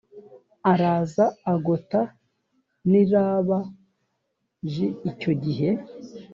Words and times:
araza 0.71 1.25
agota 1.53 2.01
n 2.89 2.91
i 3.01 3.03
raba 3.11 3.59
j 4.71 4.73
icyo 5.11 5.31
gihe 5.43 5.69